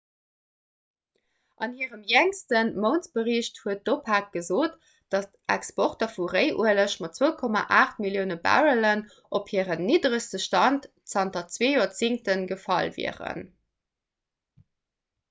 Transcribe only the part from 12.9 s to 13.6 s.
wieren